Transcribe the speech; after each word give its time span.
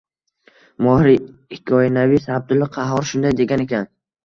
Mohir 0.85 1.11
hikoyanavis 1.57 2.27
Abdulla 2.39 2.71
Qahhor 2.79 3.09
shunday 3.13 3.39
degan 3.45 3.67
ekan: 3.71 3.89